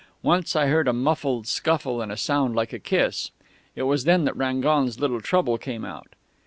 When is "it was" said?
3.75-4.05